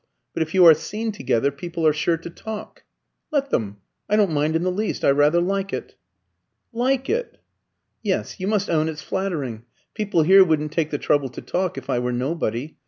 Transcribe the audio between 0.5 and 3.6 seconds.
you are seen together, people are sure to talk." "Let